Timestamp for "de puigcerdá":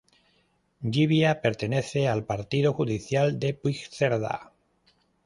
3.39-4.51